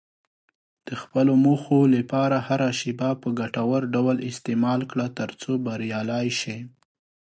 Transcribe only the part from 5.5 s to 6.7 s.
بریالی شې.